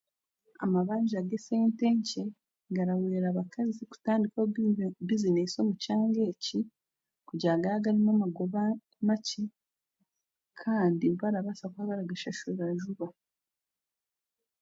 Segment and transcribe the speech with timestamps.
[0.65, 2.23] Amabanja g'esente nkye,
[2.75, 6.59] garahwera abakazi kutandikaho bizine bizinesi omu kyanga eki
[7.27, 8.61] kugira nigaagarimu amagoba
[9.07, 9.43] makye
[10.61, 13.07] kandi garabaasa kuba baragashashura juba.